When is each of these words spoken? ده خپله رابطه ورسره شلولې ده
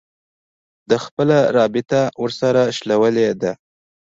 ده 0.89 0.97
خپله 1.05 1.37
رابطه 1.57 2.01
ورسره 2.21 2.63
شلولې 2.77 3.29
ده 3.41 3.51